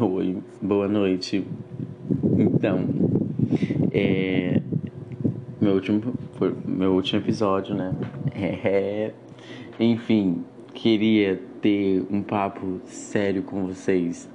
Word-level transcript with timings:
Oi, 0.00 0.38
boa 0.62 0.86
noite. 0.86 1.44
Então, 2.38 2.84
é, 3.90 4.62
meu 5.60 5.74
último, 5.74 6.14
meu 6.64 6.92
último 6.92 7.20
episódio, 7.20 7.74
né? 7.74 7.92
É, 8.32 9.12
enfim, 9.80 10.44
queria 10.72 11.42
ter 11.60 12.06
um 12.08 12.22
papo 12.22 12.80
sério 12.84 13.42
com 13.42 13.66
vocês 13.66 14.30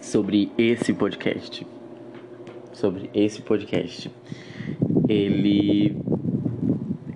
sobre 0.00 0.52
esse 0.56 0.94
podcast. 0.94 1.66
Sobre 2.72 3.10
esse 3.12 3.42
podcast. 3.42 4.08
Ele 5.08 5.96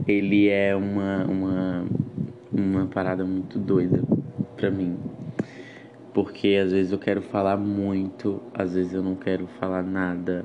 ele 0.09 0.49
é 0.49 0.75
uma 0.75 1.25
uma 1.25 1.87
uma 2.53 2.87
parada 2.87 3.25
muito 3.25 3.61
doida 3.61 4.03
pra 4.57 4.73
mim. 4.73 5.08
Porque 6.19 6.61
às 6.61 6.73
vezes 6.73 6.91
eu 6.91 6.99
quero 6.99 7.23
falar 7.23 7.57
muito, 7.57 8.43
às 8.53 8.75
vezes 8.75 8.93
eu 8.93 9.05
não 9.05 9.15
quero 9.15 9.47
falar 9.61 9.85
nada. 9.85 10.45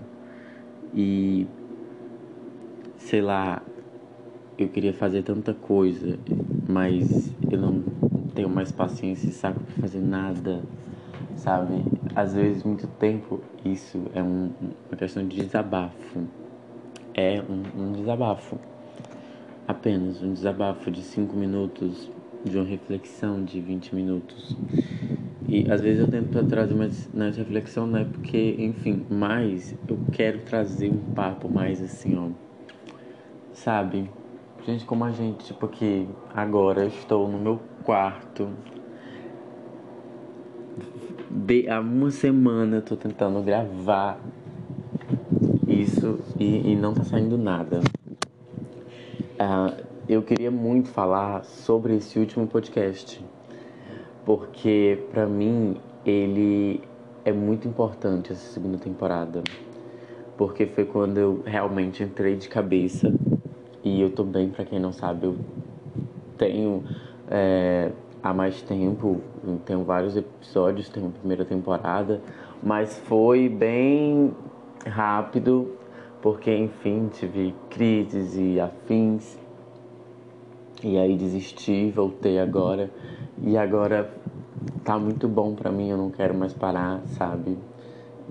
E 0.93 1.47
sei 2.99 3.23
lá, 3.23 3.59
eu 4.55 4.69
queria 4.69 4.93
fazer 4.93 5.23
tanta 5.23 5.51
coisa, 5.51 6.19
mas 6.69 7.33
eu 7.49 7.59
não 7.59 7.83
tenho 8.35 8.47
mais 8.47 8.71
paciência 8.71 9.31
e 9.31 9.33
saco 9.33 9.59
pra 9.63 9.81
fazer 9.81 9.99
nada, 9.99 10.61
sabe? 11.37 11.83
Às 12.15 12.35
vezes, 12.35 12.61
muito 12.61 12.85
tempo, 12.99 13.41
isso 13.65 13.99
é 14.13 14.21
um, 14.21 14.51
uma 14.87 14.95
questão 14.95 15.27
de 15.27 15.37
desabafo. 15.37 16.21
É 17.15 17.41
um, 17.41 17.81
um 17.81 17.91
desabafo. 17.93 18.59
Apenas 19.67 20.21
um 20.21 20.33
desabafo 20.33 20.91
de 20.91 21.01
cinco 21.01 21.35
minutos, 21.35 22.11
de 22.45 22.55
uma 22.59 22.63
reflexão 22.63 23.43
de 23.43 23.59
20 23.59 23.95
minutos. 23.95 24.55
E 25.47 25.69
às 25.69 25.81
vezes 25.81 25.99
eu 25.99 26.07
tento 26.07 26.43
trazer 26.45 26.73
mais 26.73 27.37
reflexão, 27.37 27.85
né? 27.85 28.07
Porque, 28.11 28.55
enfim, 28.57 29.05
mas 29.09 29.75
eu 29.87 29.97
quero 30.11 30.39
trazer 30.39 30.89
um 30.89 31.13
papo 31.13 31.49
mais 31.49 31.81
assim, 31.81 32.17
ó. 32.17 32.29
Sabe? 33.51 34.09
Gente 34.65 34.85
como 34.85 35.03
a 35.03 35.11
gente, 35.11 35.45
tipo 35.45 35.67
que 35.67 36.07
agora 36.33 36.83
eu 36.83 36.87
estou 36.87 37.27
no 37.27 37.37
meu 37.37 37.59
quarto. 37.83 38.49
De, 41.29 41.67
há 41.69 41.81
uma 41.81 42.11
semana 42.11 42.77
eu 42.77 42.81
tô 42.81 42.95
tentando 42.95 43.41
gravar 43.41 44.19
isso 45.67 46.19
e, 46.39 46.71
e 46.71 46.75
não 46.75 46.93
tá 46.93 47.03
saindo 47.03 47.37
nada. 47.37 47.81
Uh, 49.33 49.83
eu 50.07 50.21
queria 50.21 50.51
muito 50.51 50.89
falar 50.89 51.43
sobre 51.43 51.95
esse 51.95 52.17
último 52.19 52.47
podcast, 52.47 53.23
porque 54.25 55.03
para 55.11 55.25
mim 55.25 55.77
ele 56.05 56.81
é 57.25 57.31
muito 57.31 57.67
importante 57.67 58.31
essa 58.31 58.51
segunda 58.53 58.77
temporada, 58.77 59.43
porque 60.37 60.65
foi 60.65 60.85
quando 60.85 61.17
eu 61.17 61.41
realmente 61.45 62.03
entrei 62.03 62.35
de 62.35 62.49
cabeça. 62.49 63.13
E 63.83 64.01
eu 64.01 64.09
tô 64.09 64.23
bem, 64.23 64.49
para 64.49 64.63
quem 64.63 64.79
não 64.79 64.93
sabe, 64.93 65.25
eu 65.25 65.35
tenho 66.37 66.83
é, 67.29 67.91
há 68.21 68.33
mais 68.33 68.61
tempo, 68.61 69.21
tenho 69.65 69.83
vários 69.83 70.15
episódios, 70.15 70.87
tenho 70.89 71.07
a 71.07 71.11
primeira 71.11 71.43
temporada, 71.43 72.21
mas 72.61 72.97
foi 72.99 73.49
bem 73.49 74.33
rápido, 74.85 75.71
porque 76.21 76.55
enfim, 76.55 77.09
tive 77.11 77.53
crises 77.69 78.37
e 78.37 78.59
afins. 78.59 79.37
E 80.81 80.97
aí 80.97 81.15
desisti, 81.15 81.91
voltei 81.91 82.39
agora. 82.39 82.89
E 83.41 83.57
agora 83.57 84.13
tá 84.83 84.97
muito 84.97 85.27
bom 85.27 85.55
pra 85.55 85.71
mim, 85.71 85.89
eu 85.89 85.97
não 85.97 86.09
quero 86.09 86.33
mais 86.33 86.53
parar, 86.53 87.01
sabe? 87.17 87.57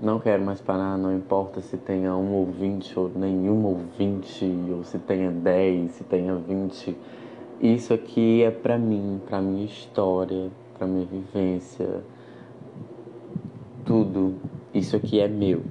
Não 0.01 0.19
quero 0.19 0.43
mais 0.43 0.59
parar, 0.59 0.97
não 0.97 1.15
importa 1.15 1.61
se 1.61 1.77
tenha 1.77 2.15
um 2.15 2.33
ouvinte 2.33 2.97
ou 2.97 3.11
nenhum 3.15 3.63
ouvinte, 3.65 4.45
ou 4.71 4.83
se 4.83 4.97
tenha 4.99 5.31
dez, 5.31 5.91
se 5.91 6.03
tenha 6.03 6.35
vinte. 6.35 6.97
Isso 7.61 7.93
aqui 7.93 8.43
é 8.43 8.51
pra 8.51 8.77
mim, 8.77 9.21
pra 9.25 9.41
minha 9.41 9.65
história, 9.65 10.49
pra 10.77 10.87
minha 10.87 11.05
vivência. 11.05 12.01
Tudo. 13.85 14.35
Isso 14.73 14.95
aqui 14.95 15.19
é 15.19 15.27
meu. 15.27 15.61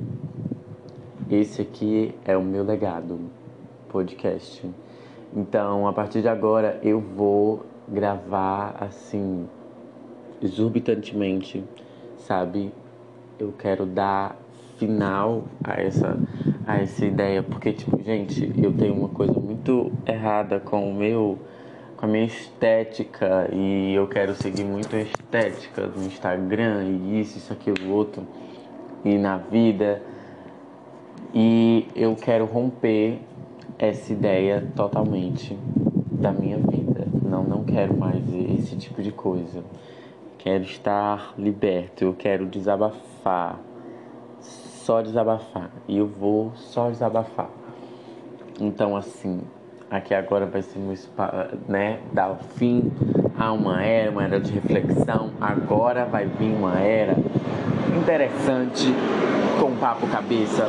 Esse 1.29 1.63
aqui 1.63 2.15
é 2.25 2.37
o 2.37 2.43
meu 2.43 2.65
legado. 2.65 3.19
Podcast. 3.89 4.65
Então, 5.35 5.89
a 5.89 5.93
partir 5.93 6.23
de 6.23 6.29
agora, 6.29 6.79
eu 6.83 7.01
vou 7.01 7.67
gravar 7.93 8.77
assim, 8.81 9.47
exorbitantemente, 10.43 11.63
sabe? 12.17 12.73
Eu 13.39 13.53
quero 13.53 13.87
dar 13.87 14.37
final 14.79 15.45
a 15.63 15.81
essa, 15.81 16.19
a 16.67 16.81
essa 16.81 17.05
ideia, 17.05 17.43
porque, 17.43 17.73
tipo, 17.73 18.03
gente, 18.03 18.53
eu 18.61 18.73
tenho 18.73 18.95
uma 18.95 19.09
coisa 19.09 19.39
muito 19.39 19.93
errada 20.07 20.59
com 20.59 20.91
o 20.91 20.95
meu, 20.95 21.39
com 21.97 22.07
a 22.07 22.09
minha 22.09 22.25
estética, 22.25 23.49
e 23.53 23.95
eu 23.95 24.09
quero 24.09 24.35
seguir 24.35 24.65
muito 24.65 24.97
a 24.97 25.01
estética 25.01 25.87
do 25.87 26.03
Instagram, 26.05 26.85
e 26.85 27.21
isso, 27.21 27.39
isso, 27.39 27.53
aquilo, 27.53 27.93
outro, 27.93 28.27
e 29.05 29.17
na 29.17 29.37
vida. 29.37 30.03
E 31.35 31.87
eu 31.95 32.15
quero 32.17 32.45
romper 32.45 33.21
essa 33.79 34.13
ideia 34.13 34.67
totalmente 34.77 35.57
da 36.11 36.33
minha 36.33 36.59
vida. 36.59 36.82
Não, 37.53 37.63
quero 37.65 37.95
mais 37.95 38.17
esse 38.33 38.75
tipo 38.77 39.03
de 39.03 39.13
coisa. 39.13 39.63
Quero 40.39 40.65
estar 40.65 41.35
liberto, 41.37 42.03
eu 42.03 42.15
quero 42.15 42.47
desabafar. 42.47 43.61
Só 44.41 45.03
desabafar. 45.03 45.71
E 45.87 45.99
eu 45.99 46.07
vou 46.07 46.53
só 46.55 46.89
desabafar. 46.89 47.51
Então, 48.59 48.97
assim, 48.97 49.43
aqui 49.91 50.15
agora 50.15 50.47
vai 50.47 50.63
ser 50.63 50.79
meu 50.79 50.97
né, 51.69 52.01
dar 52.11 52.37
fim 52.57 52.91
a 53.39 53.53
uma 53.53 53.85
era, 53.85 54.11
uma 54.11 54.25
era 54.25 54.41
de 54.41 54.51
reflexão. 54.51 55.33
Agora 55.39 56.07
vai 56.07 56.25
vir 56.25 56.55
uma 56.55 56.81
era 56.81 57.15
interessante 57.95 58.87
com 59.61 59.77
papo 59.77 60.07
cabeça 60.07 60.67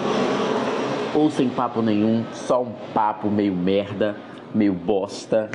ou 1.15 1.31
sem 1.31 1.47
papo 1.47 1.81
nenhum, 1.81 2.25
só 2.33 2.61
um 2.61 2.73
papo 2.93 3.29
meio 3.29 3.53
merda, 3.53 4.17
meio 4.53 4.73
bosta. 4.73 5.49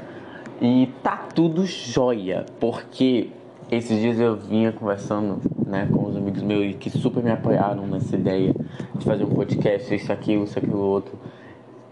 E 0.60 0.92
tá 1.02 1.16
tudo 1.34 1.64
jóia, 1.64 2.44
porque 2.58 3.30
esses 3.70 4.00
dias 4.00 4.18
eu 4.18 4.34
vinha 4.34 4.72
conversando 4.72 5.40
né, 5.64 5.88
com 5.92 6.06
os 6.06 6.16
amigos 6.16 6.42
meus 6.42 6.74
que 6.76 6.90
super 6.90 7.22
me 7.22 7.30
apoiaram 7.30 7.86
nessa 7.86 8.16
ideia 8.16 8.52
de 8.94 9.04
fazer 9.04 9.24
um 9.24 9.30
podcast, 9.30 9.94
isso, 9.94 10.12
aquilo, 10.12 10.44
isso, 10.44 10.58
aquilo, 10.58 10.78
outro. 10.78 11.16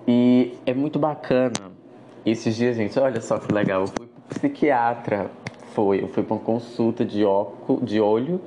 E 0.08 0.54
é 0.64 0.74
muito 0.74 0.98
bacana. 0.98 1.52
Esses 2.24 2.56
dias, 2.56 2.76
gente, 2.76 2.98
olha 2.98 3.20
só 3.20 3.38
que 3.38 3.52
legal, 3.52 3.82
eu 3.82 3.86
fui 3.86 4.08
psiquiatra, 4.28 5.30
foi, 5.72 6.02
eu 6.02 6.08
fui 6.08 6.24
pra 6.24 6.34
uma 6.34 6.42
consulta 6.42 7.04
de, 7.04 7.24
óculo, 7.24 7.84
de 7.84 8.00
olho, 8.00 8.40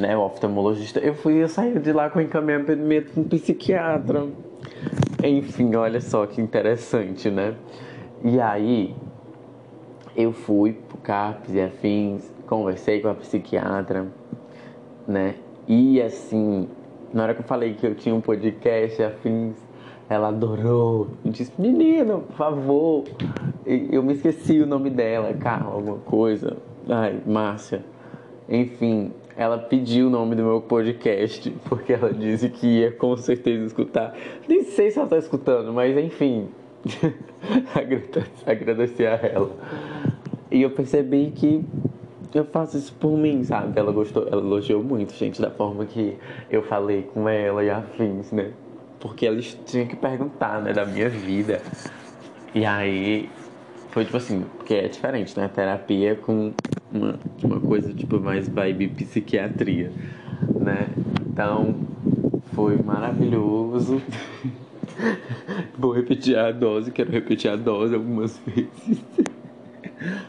né, 0.00 0.16
o 0.16 0.20
oftalmologista. 0.20 1.00
Eu 1.00 1.14
fui, 1.14 1.42
eu 1.42 1.48
saí 1.48 1.76
de 1.78 1.92
lá 1.92 2.08
com 2.08 2.20
encaminhamento 2.20 3.12
com 3.12 3.22
um 3.22 3.24
psiquiatra. 3.24 4.26
Enfim, 5.24 5.74
olha 5.74 6.00
só 6.00 6.24
que 6.26 6.40
interessante, 6.40 7.30
né? 7.30 7.54
E 8.22 8.40
aí, 8.40 8.94
eu 10.16 10.32
fui 10.32 10.72
pro 10.72 10.96
CAPS 10.98 11.54
e 11.54 11.60
afins, 11.60 12.32
conversei 12.46 13.00
com 13.00 13.08
a 13.08 13.14
psiquiatra, 13.14 14.06
né? 15.06 15.34
E 15.68 16.00
assim, 16.00 16.68
na 17.12 17.24
hora 17.24 17.34
que 17.34 17.40
eu 17.40 17.44
falei 17.44 17.74
que 17.74 17.86
eu 17.86 17.94
tinha 17.94 18.14
um 18.14 18.20
podcast 18.20 19.02
afins, 19.02 19.56
ela 20.08 20.28
adorou. 20.28 21.08
Eu 21.24 21.30
disse, 21.30 21.52
menino, 21.58 22.20
por 22.20 22.36
favor. 22.36 23.04
E 23.66 23.88
eu 23.90 24.02
me 24.02 24.14
esqueci 24.14 24.60
o 24.60 24.66
nome 24.66 24.90
dela, 24.90 25.34
Carla, 25.34 25.74
alguma 25.74 25.98
coisa. 25.98 26.56
Ai, 26.88 27.20
Márcia. 27.26 27.84
Enfim, 28.48 29.12
ela 29.36 29.58
pediu 29.58 30.06
o 30.06 30.10
nome 30.10 30.34
do 30.36 30.42
meu 30.44 30.60
podcast, 30.60 31.50
porque 31.68 31.92
ela 31.92 32.12
disse 32.12 32.48
que 32.48 32.66
ia 32.78 32.92
com 32.92 33.16
certeza 33.16 33.66
escutar. 33.66 34.14
Nem 34.48 34.62
sei 34.64 34.90
se 34.90 34.98
ela 34.98 35.08
tá 35.08 35.18
escutando, 35.18 35.72
mas 35.72 35.96
enfim. 35.96 36.48
agradecer 38.46 39.06
a 39.06 39.16
ela. 39.26 39.50
E 40.50 40.62
eu 40.62 40.70
percebi 40.70 41.32
que 41.34 41.64
eu 42.34 42.44
faço 42.44 42.76
isso 42.76 42.92
por 42.94 43.16
mim, 43.16 43.42
sabe? 43.44 43.78
Ela 43.78 43.92
gostou, 43.92 44.26
ela 44.30 44.40
elogiou 44.40 44.82
muito, 44.82 45.14
gente, 45.14 45.40
da 45.40 45.50
forma 45.50 45.84
que 45.86 46.16
eu 46.50 46.62
falei 46.62 47.02
com 47.02 47.28
ela 47.28 47.64
e 47.64 47.70
afins, 47.70 48.32
né? 48.32 48.52
Porque 49.00 49.26
eles 49.26 49.58
tinham 49.66 49.86
que 49.86 49.96
perguntar, 49.96 50.60
né, 50.62 50.72
da 50.72 50.84
minha 50.84 51.08
vida. 51.08 51.60
E 52.54 52.64
aí 52.64 53.28
foi 53.90 54.04
tipo 54.04 54.16
assim, 54.16 54.44
porque 54.56 54.74
é 54.74 54.88
diferente, 54.88 55.38
né? 55.38 55.48
Terapia 55.48 56.14
com 56.16 56.52
uma, 56.92 57.18
uma 57.42 57.60
coisa 57.60 57.92
tipo 57.92 58.20
mais 58.20 58.48
vibe 58.48 58.88
psiquiatria, 58.88 59.90
né? 60.54 60.88
Então 61.32 61.74
foi 62.54 62.76
maravilhoso. 62.76 64.02
Vou 65.78 65.92
repetir 65.92 66.38
a 66.38 66.52
dose, 66.52 66.90
quero 66.90 67.10
repetir 67.10 67.50
a 67.50 67.56
dose 67.56 67.94
algumas 67.94 68.38
vezes. 68.38 69.02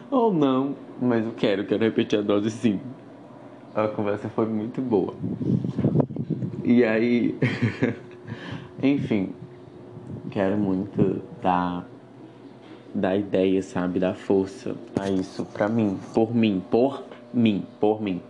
Ou 0.09 0.33
não, 0.33 0.75
mas 1.01 1.25
eu 1.25 1.33
quero, 1.33 1.65
quero 1.65 1.83
repetir 1.83 2.19
a 2.19 2.21
dose 2.21 2.49
sim. 2.49 2.79
a 3.75 3.87
conversa 3.87 4.29
foi 4.29 4.45
muito 4.45 4.81
boa. 4.81 5.13
E 6.63 6.83
aí, 6.83 7.37
enfim, 8.81 9.33
quero 10.31 10.57
muito 10.57 11.21
dar, 11.41 11.87
dar 12.93 13.17
ideia, 13.17 13.61
sabe, 13.61 13.99
dar 13.99 14.15
força 14.15 14.75
a 14.99 15.09
isso 15.09 15.45
pra 15.45 15.69
mim, 15.69 15.97
por 16.13 16.33
mim, 16.35 16.61
por 16.69 17.03
mim, 17.33 17.63
por 17.79 18.01
mim. 18.01 18.21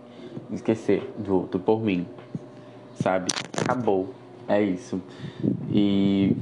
Esquecer 0.52 1.02
do 1.18 1.34
outro, 1.34 1.58
por 1.60 1.82
mim, 1.82 2.06
sabe? 2.94 3.28
Acabou, 3.60 4.14
é 4.46 4.62
isso. 4.62 5.00
E, 5.70 6.36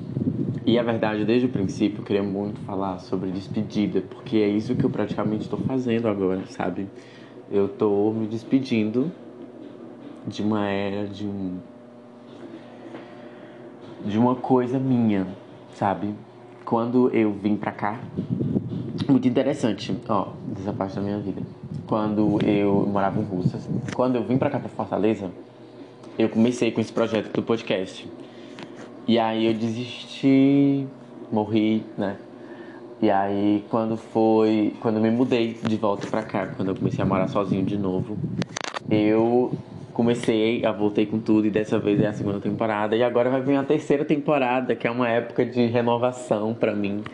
e 0.67 0.81
a 0.81 0.83
verdade, 0.83 1.25
desde 1.25 1.47
o 1.47 1.49
princípio, 1.49 2.01
eu 2.01 2.05
queria 2.05 2.25
muito 2.25 2.61
falar 2.63 2.99
sobre 2.99 3.31
despedida, 3.31 4.01
porque 4.01 4.39
é 4.39 4.49
isso 4.49 4.75
que 4.75 4.83
eu 4.83 4.91
praticamente 4.91 5.45
estou 5.45 5.61
fazendo 5.61 6.09
agora, 6.09 6.45
sabe? 6.49 6.89
Eu 7.49 7.69
tô 7.69 8.11
me 8.11 8.27
despedindo 8.27 9.13
de 10.27 10.43
uma 10.43 10.69
era, 10.69 11.07
de 11.07 11.25
um. 11.25 11.59
de 14.05 14.19
uma 14.19 14.35
coisa 14.35 14.77
minha, 14.77 15.29
sabe? 15.73 16.13
Quando 16.65 17.15
eu 17.15 17.33
vim 17.33 17.55
pra 17.57 17.71
cá, 17.71 18.01
muito 19.09 19.29
interessante, 19.29 19.97
ó, 20.09 20.31
dessa 20.49 20.73
parte 20.73 20.97
da 20.97 21.01
minha 21.01 21.21
vida. 21.21 21.43
Quando 21.87 22.45
eu 22.45 22.85
morava 22.91 23.21
em 23.21 23.25
Russas, 23.25 23.69
quando 23.95 24.17
eu 24.17 24.25
vim 24.25 24.37
pra 24.37 24.51
cá 24.51 24.59
pra 24.59 24.69
Fortaleza, 24.69 25.31
eu 26.19 26.29
comecei 26.29 26.73
com 26.73 26.81
esse 26.81 26.93
projeto 26.93 27.33
do 27.33 27.41
podcast. 27.41 28.11
E 29.09 29.21
aí 29.21 29.47
eu 29.47 29.55
desisti, 29.55 30.85
morri, 31.31 31.85
né? 31.97 32.17
E 33.01 33.09
aí 33.09 33.65
quando 33.71 33.97
foi, 33.97 34.75
quando 34.81 34.99
me 34.99 35.13
mudei 35.13 35.57
de 35.63 35.77
volta 35.77 36.09
pra 36.09 36.25
cá, 36.25 36.49
quando 36.57 36.71
eu 36.71 36.75
comecei 36.75 37.05
a 37.05 37.07
morar 37.07 37.29
sozinho 37.29 37.65
de 37.65 37.79
novo, 37.79 38.19
eu 38.91 39.53
comecei, 39.93 40.67
a 40.67 40.73
voltei 40.73 41.07
com 41.07 41.21
tudo 41.21 41.47
e 41.47 41.51
dessa 41.51 41.79
vez 41.79 42.01
é 42.01 42.09
a 42.09 42.13
segunda 42.13 42.41
temporada 42.41 42.97
e 42.97 43.03
agora 43.05 43.31
vai 43.31 43.41
vir 43.41 43.55
a 43.55 43.63
terceira 43.63 44.05
temporada, 44.05 44.75
que 44.75 44.89
é 44.89 44.91
uma 44.91 45.09
época 45.09 45.47
de 45.47 45.67
renovação 45.67 46.53
para 46.53 46.75
mim. 46.75 47.05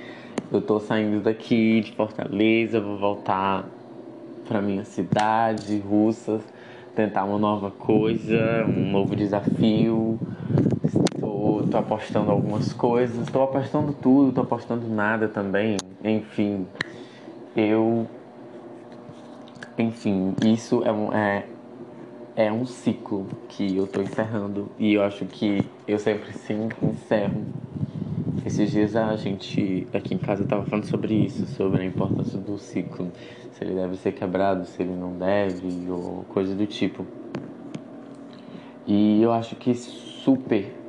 Eu 0.51 0.63
tô 0.63 0.81
saindo 0.81 1.21
daqui 1.21 1.83
de 1.83 1.93
Fortaleza, 1.93 2.81
vou 2.81 2.97
voltar 2.97 3.67
para 4.49 4.63
minha 4.63 4.85
cidade, 4.87 5.77
Russas, 5.79 6.43
tentar 6.97 7.25
uma 7.25 7.39
nova 7.39 7.71
coisa, 7.71 8.65
um 8.67 8.91
novo 8.91 9.15
desafio 9.15 10.19
tô 11.71 11.77
apostando 11.79 12.31
algumas 12.31 12.73
coisas, 12.73 13.29
tô 13.29 13.43
apostando 13.43 13.93
tudo, 13.93 14.33
tô 14.33 14.43
apostando 14.43 14.87
nada 14.89 15.29
também. 15.29 15.79
Enfim, 16.05 16.67
eu. 17.57 18.07
Enfim, 19.79 20.35
isso 20.43 20.85
é 20.85 20.93
um, 20.93 21.13
é, 21.13 21.45
é 22.37 22.53
um 22.53 22.65
ciclo 22.67 23.27
que 23.49 23.77
eu 23.77 23.87
tô 23.87 24.03
encerrando 24.03 24.71
e 24.79 24.93
eu 24.95 25.03
acho 25.03 25.25
que 25.27 25.65
eu 25.87 25.99
sempre 25.99 26.33
sim 26.33 26.69
encerro. 26.83 27.45
Esses 28.45 28.71
dias 28.71 28.97
a 28.97 29.17
gente 29.17 29.87
aqui 29.93 30.15
em 30.15 30.19
casa 30.19 30.45
tava 30.45 30.65
falando 30.65 30.85
sobre 30.85 31.15
isso, 31.15 31.47
sobre 31.47 31.81
a 31.83 31.85
importância 31.85 32.41
do 32.41 32.59
ciclo, 32.59 33.11
se 33.53 33.65
ele 33.65 33.75
deve 33.75 33.97
ser 33.97 34.13
quebrado, 34.13 34.65
se 34.67 34.83
ele 34.83 34.95
não 34.95 35.17
deve, 35.17 35.89
ou 35.91 36.25
coisa 36.25 36.55
do 36.55 36.67
tipo. 36.67 37.07
E 38.87 39.23
eu 39.23 39.33
acho 39.33 39.55
que 39.57 39.73
super 39.75 40.82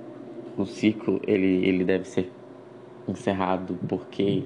o 0.58 0.66
ciclo 0.66 1.20
ele, 1.26 1.66
ele 1.68 1.84
deve 1.84 2.06
ser 2.06 2.32
encerrado 3.08 3.78
porque 3.88 4.44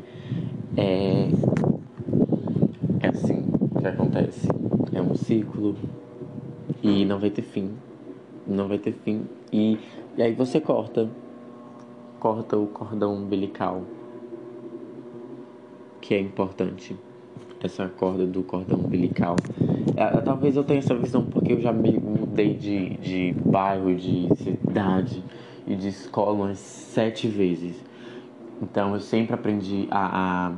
é, 0.76 1.30
é 3.02 3.08
assim 3.08 3.46
que 3.80 3.88
acontece. 3.88 4.48
É 4.94 5.02
um 5.02 5.16
ciclo 5.16 5.76
e 6.82 7.06
não 7.06 7.20
vai 7.20 7.30
ter 7.30 7.42
fim. 7.42 7.72
Não 8.46 8.68
vai 8.68 8.78
ter 8.78 8.94
fim. 8.94 9.26
E, 9.52 9.78
e 10.18 10.22
aí 10.22 10.34
você 10.34 10.60
corta. 10.60 11.10
Corta 12.20 12.58
o 12.58 12.68
cordão 12.68 13.16
umbilical. 13.16 13.84
Que 16.02 16.16
é 16.16 16.20
importante. 16.20 16.96
Essa 17.62 17.88
corda 17.88 18.26
do 18.26 18.44
cordão 18.44 18.80
umbilical. 18.80 19.36
É, 19.96 20.22
talvez 20.22 20.56
eu 20.56 20.64
tenha 20.64 20.80
essa 20.80 20.96
visão 20.96 21.26
porque 21.26 21.54
eu 21.54 21.60
já 21.60 21.74
me 21.74 21.92
mudei 21.92 22.54
de, 22.54 22.90
de 22.98 23.36
bairro, 23.46 23.94
de 23.96 24.30
cidade 24.36 25.24
e 25.68 25.76
de 25.76 25.90
escola 25.90 26.32
umas 26.34 26.60
sete 26.60 27.28
vezes. 27.28 27.84
Então 28.62 28.94
eu 28.94 29.00
sempre 29.02 29.34
aprendi 29.36 29.88
a, 29.92 30.48
a 30.50 30.54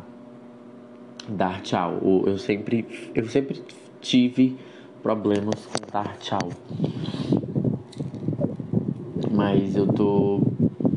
dar 1.28 1.62
tchau. 1.62 2.00
Eu 2.26 2.38
sempre, 2.38 2.86
eu 3.14 3.26
sempre 3.28 3.62
tive 4.02 4.58
problemas 5.02 5.66
com 5.66 5.80
dar 5.92 6.18
tchau. 6.18 6.50
Mas 9.32 9.76
eu 9.76 9.88
tô 9.88 10.42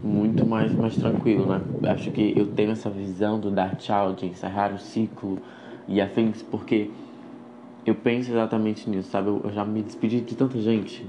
muito 0.02 0.44
mais, 0.46 0.74
mais 0.74 0.96
tranquilo, 0.96 1.46
né? 1.46 1.62
Acho 1.84 2.10
que 2.10 2.32
eu 2.36 2.46
tenho 2.46 2.72
essa 2.72 2.90
visão 2.90 3.38
do 3.38 3.50
dar 3.50 3.76
tchau, 3.76 4.14
de 4.14 4.26
encerrar 4.26 4.72
o 4.72 4.78
ciclo 4.78 5.38
e 5.88 6.00
afins, 6.00 6.42
porque 6.42 6.90
eu 7.86 7.94
penso 7.94 8.30
exatamente 8.30 8.88
nisso, 8.88 9.10
sabe? 9.10 9.28
Eu, 9.28 9.40
eu 9.44 9.52
já 9.52 9.64
me 9.64 9.82
despedi 9.82 10.20
de 10.20 10.34
tanta 10.36 10.60
gente 10.60 11.06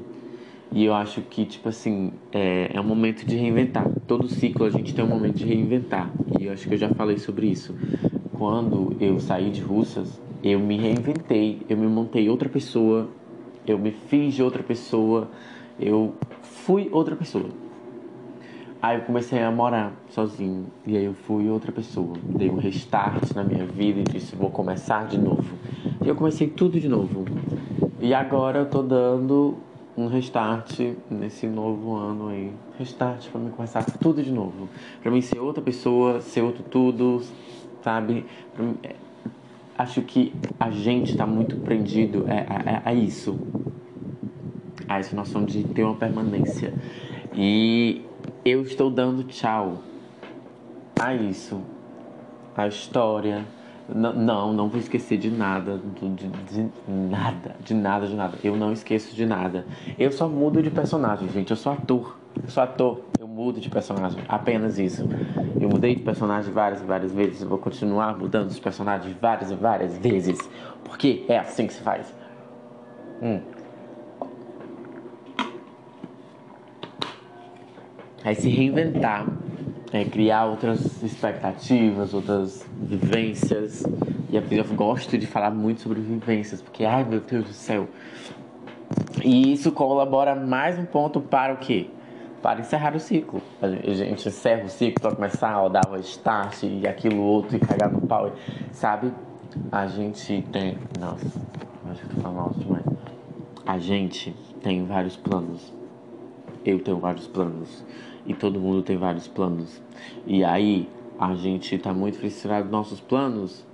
e 0.74 0.86
eu 0.86 0.94
acho 0.96 1.22
que, 1.22 1.46
tipo 1.46 1.70
assim, 1.70 2.12
é, 2.31 2.72
é 2.74 2.81
um 2.81 2.84
momento 2.84 3.25
de 3.25 3.36
reinventar. 3.36 3.88
Todo 4.08 4.28
ciclo 4.28 4.66
a 4.66 4.72
gente 4.72 4.94
tem 4.94 5.06
um 5.06 5.08
momento 5.08 5.36
de 5.38 5.46
reinventar. 5.46 6.12
E 6.38 6.46
eu 6.46 6.54
acho 6.54 6.68
que 6.68 6.74
eu 6.74 6.78
já 6.80 6.90
falei 6.90 7.18
sobre 7.20 7.46
isso. 7.48 7.75
Quando 8.34 8.96
eu 9.00 9.20
saí 9.20 9.52
de 9.52 9.62
Russas, 9.62 10.20
eu 10.44 10.60
me 10.60 10.75
reinventei, 10.78 11.62
eu 11.70 11.78
me 11.78 11.86
montei 11.86 12.28
outra 12.28 12.50
pessoa, 12.50 13.08
eu 13.68 13.78
me 13.78 13.92
fiz 13.92 14.34
de 14.34 14.42
outra 14.42 14.64
pessoa, 14.64 15.30
eu 15.80 16.16
fui 16.42 16.90
outra 16.92 17.16
pessoa. 17.16 17.46
Aí 18.81 18.98
eu 18.98 19.04
comecei 19.04 19.42
a 19.44 19.52
morar 19.52 19.94
sozinho. 20.10 20.66
E 20.88 20.98
aí 20.98 21.06
eu 21.06 21.14
fui 21.14 21.48
outra 21.50 21.72
pessoa. 21.72 22.18
Dei 22.36 22.50
um 22.50 22.58
restart 22.58 23.31
na 23.36 23.44
minha 23.44 23.66
vida 23.66 24.00
e 24.02 24.04
disse: 24.04 24.36
vou 24.36 24.50
começar 24.50 25.08
de 25.08 25.20
novo. 25.20 25.56
E 26.02 26.08
eu 26.10 26.16
comecei 26.16 26.48
tudo 26.48 26.80
de 26.80 26.90
novo. 26.90 27.25
E 28.02 28.14
agora 28.14 28.60
eu 28.60 28.66
tô 28.66 28.81
dando 28.81 29.56
um 29.95 30.07
restart 30.07 30.80
nesse 31.10 31.45
novo 31.48 31.95
ano 31.95 32.30
aí. 32.30 32.51
Restart 32.78 33.30
para 33.30 33.40
mim 33.40 33.51
começar 33.51 33.84
tudo 34.00 34.24
de 34.24 34.31
novo. 34.31 34.68
Para 35.01 35.12
mim 35.12 35.22
ser 35.22 35.40
outra 35.40 35.62
pessoa, 35.62 36.19
ser 36.22 36.42
outro 36.42 36.63
tudo, 36.63 37.22
sabe? 37.84 38.25
Mim, 38.57 38.75
é, 38.84 38.95
acho 39.78 40.01
que 40.01 40.34
a 40.60 40.69
gente 40.72 41.12
está 41.12 41.25
muito 41.25 41.57
prendido 41.57 42.25
a, 42.28 42.88
a, 42.88 42.89
a, 42.89 42.94
isso. 42.94 43.39
A 44.88 45.00
essa 45.00 45.15
noção 45.15 45.46
de 45.46 45.63
ter 45.63 45.84
uma 45.84 45.96
permanência. 45.96 46.74
E 47.36 48.01
eu 48.44 48.62
estou 48.63 48.89
dando 48.89 49.24
tchau 49.24 49.79
a 51.00 51.13
isso. 51.13 51.62
A 52.56 52.68
história 52.68 53.46
não, 53.90 54.54
não, 54.54 54.70
vou 54.70 54.80
esquecer 54.80 55.18
de 55.18 55.30
nada, 55.30 55.80
de, 56.00 56.10
de, 56.10 56.70
nada, 56.88 57.56
de 57.60 57.74
nada, 57.74 58.08
de 58.08 58.16
nada. 58.16 58.38
Eu 58.44 58.56
não 58.56 58.72
esqueço 58.72 59.13
de 59.13 59.25
nada. 59.25 59.66
Eu 60.00 60.12
só 60.12 60.28
mudo 60.28 60.63
de 60.63 60.72
personagem, 60.72 61.28
gente. 61.30 61.52
Eu 61.52 61.58
sou 61.58 61.74
ator. 61.74 62.18
Eu 62.42 62.50
sou 62.50 62.63
ator. 62.63 63.02
Eu 63.20 63.28
mudo 63.28 63.60
de 63.60 63.70
personagem. 63.70 64.24
Apenas 64.28 64.80
isso. 64.80 65.04
Eu 65.60 65.68
mudei 65.68 65.96
de 65.96 66.02
personagem 66.02 66.52
várias 66.54 66.82
e 66.82 66.86
várias 66.86 67.13
vezes. 67.13 67.42
Eu 67.42 67.50
vou 67.50 67.58
continuar 67.58 68.18
mudando 68.18 68.50
os 68.50 68.60
personagens 68.60 69.16
várias 69.20 69.52
e 69.52 69.56
várias 69.56 69.98
vezes. 69.98 70.40
Porque 70.86 71.25
é 71.28 71.38
assim 71.38 71.68
que 71.68 71.74
se 71.74 71.82
faz. 71.82 72.13
Hum. 73.22 73.42
Aí 78.24 78.36
se 78.36 78.48
reinventar 78.48 79.28
é, 79.94 80.04
criar 80.04 80.46
outras 80.46 81.04
expectativas, 81.04 82.16
outras 82.16 82.66
vivências. 82.82 83.86
E 84.30 84.36
eu 84.36 84.66
gosto 84.76 85.16
de 85.20 85.28
falar 85.28 85.52
muito 85.52 85.82
sobre 85.82 86.02
vivências, 86.02 86.62
porque, 86.64 86.84
ai 86.84 87.04
meu 87.04 87.20
Deus 87.20 87.46
do 87.46 87.54
céu. 87.54 87.88
E 89.24 89.54
isso 89.54 89.72
colabora 89.72 90.36
mais 90.36 90.80
um 90.80 90.86
ponto 90.86 91.22
para 91.22 91.54
o 91.54 91.58
quê? 91.58 91.92
Para 92.42 92.60
encerrar 92.60 92.96
o 92.96 93.00
ciclo. 93.00 93.40
A 93.62 93.70
gente 93.70 94.28
encerra 94.28 94.66
o 94.66 94.70
ciclo 94.70 95.00
para 95.00 95.16
começar 95.16 95.56
a 95.56 95.68
dar 95.70 95.88
o 95.88 95.96
start 95.98 96.64
e 96.64 96.88
aquilo 96.88 97.22
outro 97.22 97.56
e 97.56 97.60
cagar 97.60 97.92
no 97.92 98.02
pau, 98.02 98.32
sabe? 98.72 99.14
A 99.72 99.86
gente 99.86 100.42
tem. 100.52 100.76
Nossa, 101.00 101.40
acho 101.92 102.02
que 102.02 102.08
eu 102.08 102.16
tô 102.16 102.22
falando 102.22 102.40
alto 102.40 102.60
demais. 102.60 102.84
A 103.66 103.78
gente 103.78 104.36
tem 104.64 104.84
vários 104.86 105.16
planos. 105.16 105.72
Eu 106.66 106.80
tenho 106.80 106.98
vários 106.98 107.28
planos 107.28 107.84
e 108.25 108.34
todo 108.34 108.60
mundo 108.60 108.82
tem 108.82 108.98
vários 108.98 109.27
planos. 109.27 109.82
E 110.25 110.44
aí 110.44 110.89
a 111.18 111.36
gente 111.36 111.77
tá 111.77 111.94
muito 111.94 112.18
frustrado 112.18 112.65
nos 112.65 112.72
nossos 112.72 113.00
planos 113.00 113.65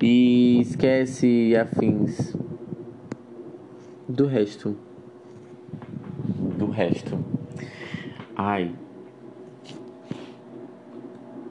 e 0.00 0.60
esquece 0.60 1.56
afins 1.56 2.36
do 4.08 4.26
resto. 4.26 4.76
Do 6.58 6.66
resto. 6.66 7.18
Ai. 8.36 8.74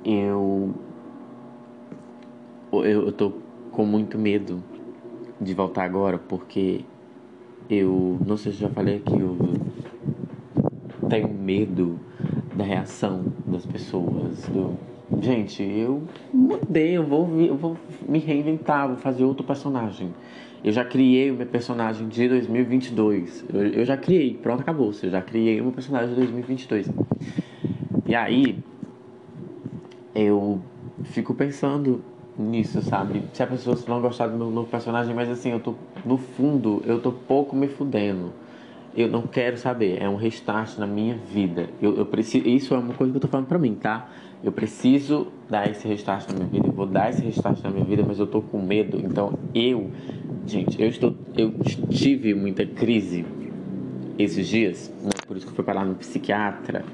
Eu. 0.03 0.73
Eu, 2.71 2.83
eu 2.83 3.11
tô 3.11 3.33
com 3.71 3.85
muito 3.85 4.17
medo 4.17 4.63
de 5.39 5.53
voltar 5.53 5.83
agora 5.83 6.17
porque 6.17 6.81
eu 7.69 8.19
não 8.25 8.37
sei 8.37 8.51
se 8.51 8.59
já 8.59 8.69
falei 8.69 8.97
aqui, 8.97 9.17
eu 9.19 9.37
tenho 11.09 11.29
medo 11.29 11.99
da 12.55 12.63
reação 12.63 13.25
das 13.45 13.65
pessoas. 13.65 14.47
Do... 14.47 14.77
Gente, 15.21 15.61
eu 15.61 16.03
mudei, 16.33 16.97
eu 16.97 17.03
vou, 17.03 17.29
eu 17.41 17.55
vou 17.55 17.77
me 18.07 18.19
reinventar, 18.19 18.87
vou 18.87 18.97
fazer 18.97 19.23
outro 19.23 19.45
personagem. 19.45 20.13
Eu 20.63 20.71
já 20.71 20.83
criei 20.83 21.29
o 21.29 21.35
meu 21.35 21.45
personagem 21.45 22.07
de 22.07 22.27
2022. 22.27 23.45
Eu, 23.53 23.67
eu 23.67 23.85
já 23.85 23.95
criei, 23.95 24.33
pronto, 24.33 24.61
acabou. 24.61 24.91
Eu 25.03 25.11
já 25.11 25.21
criei 25.21 25.61
o 25.61 25.65
meu 25.65 25.73
personagem 25.73 26.09
de 26.09 26.15
2022. 26.15 26.91
E 28.07 28.15
aí, 28.15 28.57
eu 30.15 30.59
fico 31.03 31.35
pensando 31.35 32.03
nisso, 32.37 32.81
sabe? 32.81 33.23
Se 33.33 33.43
a 33.43 33.47
pessoa 33.47 33.77
não 33.87 34.01
gostar 34.01 34.27
do 34.27 34.37
meu 34.37 34.49
novo 34.49 34.67
personagem, 34.67 35.13
mas 35.13 35.29
assim, 35.29 35.51
eu 35.51 35.59
tô, 35.59 35.75
no 36.03 36.17
fundo, 36.17 36.81
eu 36.85 36.99
tô 36.99 37.11
pouco 37.11 37.55
me 37.55 37.67
fudendo. 37.67 38.33
Eu 38.95 39.09
não 39.09 39.23
quero 39.23 39.57
saber, 39.57 40.01
é 40.01 40.07
um 40.07 40.15
restart 40.15 40.77
na 40.77 40.87
minha 40.87 41.15
vida. 41.15 41.69
Eu, 41.81 41.97
eu 41.97 42.05
preciso, 42.05 42.47
isso 42.47 42.73
é 42.73 42.77
uma 42.77 42.93
coisa 42.93 43.11
que 43.11 43.17
eu 43.17 43.21
tô 43.21 43.27
falando 43.27 43.47
pra 43.47 43.59
mim, 43.59 43.75
tá? 43.75 44.09
Eu 44.41 44.51
preciso 44.51 45.27
dar 45.49 45.69
esse 45.69 45.87
restart 45.87 46.29
na 46.29 46.35
minha 46.35 46.47
vida, 46.47 46.67
eu 46.67 46.71
vou 46.71 46.85
dar 46.85 47.09
esse 47.09 47.21
restart 47.21 47.61
na 47.61 47.71
minha 47.71 47.83
vida, 47.83 48.03
mas 48.07 48.19
eu 48.19 48.27
tô 48.27 48.41
com 48.41 48.61
medo. 48.61 48.97
Então 48.97 49.37
eu, 49.53 49.91
gente, 50.45 50.81
eu 50.81 50.87
estou, 50.87 51.13
eu 51.35 51.51
tive 51.89 52.33
muita 52.33 52.65
crise 52.65 53.25
esses 54.17 54.47
dias, 54.47 54.93
né? 55.01 55.09
por 55.27 55.35
isso 55.35 55.45
que 55.45 55.51
eu 55.51 55.55
fui 55.55 55.65
parar 55.65 55.83
no 55.83 55.95
psiquiatra 55.95 56.85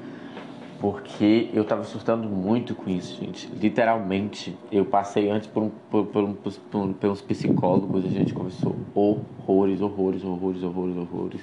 porque 0.82 1.48
eu 1.54 1.64
tava 1.64 1.84
surtando 1.84 2.28
muito 2.28 2.74
com 2.74 2.90
isso, 2.90 3.16
gente. 3.16 3.48
Literalmente, 3.54 4.58
eu 4.72 4.84
passei 4.84 5.30
antes 5.30 5.46
por, 5.46 5.62
um, 5.62 5.70
por, 5.88 6.06
por, 6.06 6.24
um, 6.24 6.34
por, 6.34 6.52
por 6.52 7.08
uns 7.08 7.22
psicólogos, 7.22 8.04
a 8.04 8.08
gente 8.08 8.34
conversou 8.34 8.74
horrores, 8.92 9.80
horrores, 9.80 10.24
horrores, 10.24 10.60
horrores, 10.64 10.96
horrores. 10.96 11.40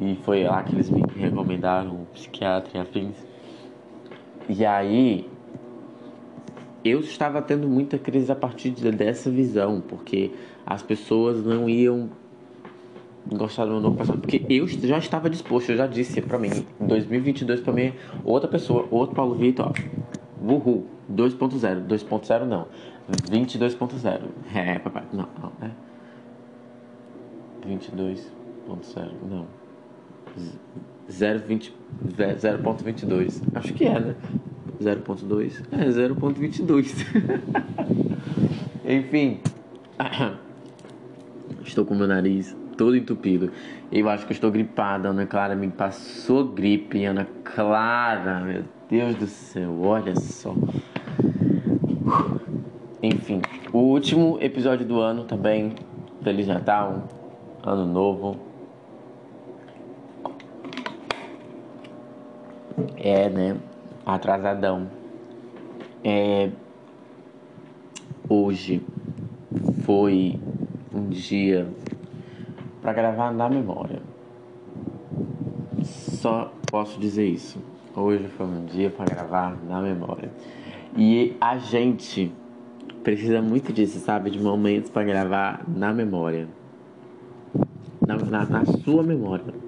E 0.00 0.16
foi 0.24 0.44
lá 0.44 0.62
que 0.62 0.74
eles 0.74 0.90
me 0.90 1.02
recomendaram 1.16 1.90
um 1.90 2.04
psiquiatra 2.06 2.76
e 2.76 2.80
afins. 2.80 3.16
E 4.48 4.64
aí, 4.64 5.30
eu 6.84 7.00
estava 7.00 7.40
tendo 7.40 7.68
muita 7.68 7.98
crise 7.98 8.30
a 8.30 8.34
partir 8.34 8.70
dessa 8.70 9.30
visão, 9.30 9.80
porque 9.80 10.32
as 10.66 10.82
pessoas 10.82 11.44
não 11.44 11.68
iam 11.68 12.10
gostar 13.26 13.64
do 13.64 13.72
meu 13.72 13.80
novo 13.80 13.96
personagem. 13.96 14.20
Porque 14.22 14.44
eu 14.52 14.66
já 14.66 14.98
estava 14.98 15.30
disposto, 15.30 15.70
eu 15.70 15.76
já 15.76 15.86
disse 15.86 16.20
pra 16.20 16.38
mim, 16.38 16.50
em 16.80 16.86
2022 16.86 17.60
pra 17.60 17.72
mim, 17.72 17.92
outra 18.24 18.48
pessoa, 18.48 18.86
outro 18.90 19.14
Paulo 19.14 19.36
Vitor, 19.36 19.72
uhul, 20.42 20.86
2.0, 21.10 21.86
2.0 21.86 22.44
não, 22.44 22.66
22.0. 23.30 24.20
É, 24.54 24.78
papai, 24.78 25.04
não, 25.12 25.28
não, 25.40 25.52
é. 25.62 25.70
22.0, 27.66 29.10
não. 29.30 29.61
0.22, 31.10 33.42
acho 33.54 33.74
que 33.74 33.84
é, 33.84 34.00
né? 34.00 34.14
0.2, 34.80 35.62
é 35.72 35.88
0.22. 35.88 36.94
Enfim, 38.84 39.40
estou 41.64 41.84
com 41.84 41.94
meu 41.94 42.08
nariz 42.08 42.56
todo 42.76 42.96
entupido. 42.96 43.50
Eu 43.90 44.08
acho 44.08 44.26
que 44.26 44.32
eu 44.32 44.34
estou 44.34 44.50
gripada. 44.50 45.08
Ana 45.08 45.26
Clara 45.26 45.54
me 45.54 45.68
passou 45.68 46.44
gripe. 46.44 47.04
Ana 47.04 47.26
Clara, 47.44 48.40
meu 48.40 48.64
Deus 48.88 49.14
do 49.16 49.26
céu, 49.26 49.80
olha 49.82 50.16
só. 50.16 50.54
Enfim, 53.02 53.42
o 53.72 53.78
último 53.78 54.38
episódio 54.40 54.86
do 54.86 55.00
ano 55.00 55.24
também. 55.24 55.74
Feliz 56.22 56.46
Natal, 56.46 57.08
Ano 57.62 57.86
Novo. 57.86 58.51
É, 63.04 63.28
né? 63.28 63.56
Atrasadão. 64.06 64.88
É. 66.04 66.50
Hoje 68.28 68.80
foi 69.84 70.38
um 70.94 71.08
dia 71.08 71.66
para 72.80 72.92
gravar 72.92 73.32
na 73.32 73.48
memória. 73.48 74.00
Só 75.82 76.52
posso 76.70 77.00
dizer 77.00 77.26
isso. 77.26 77.58
Hoje 77.94 78.28
foi 78.28 78.46
um 78.46 78.64
dia 78.66 78.88
para 78.88 79.04
gravar 79.04 79.58
na 79.68 79.82
memória. 79.82 80.30
E 80.96 81.36
a 81.40 81.58
gente 81.58 82.32
precisa 83.02 83.42
muito 83.42 83.72
disso, 83.72 83.98
sabe? 83.98 84.30
De 84.30 84.40
momentos 84.40 84.90
para 84.90 85.02
gravar 85.02 85.64
na 85.66 85.92
memória. 85.92 86.46
Na, 88.06 88.16
na, 88.16 88.46
na, 88.46 88.64
sua 88.64 89.02
memória. 89.02 89.61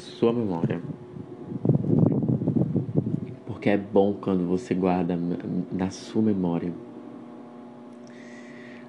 Sua 0.00 0.32
memória. 0.32 0.80
Porque 3.46 3.70
é 3.70 3.76
bom 3.76 4.14
quando 4.14 4.46
você 4.46 4.74
guarda 4.74 5.18
na 5.72 5.90
sua 5.90 6.22
memória 6.22 6.72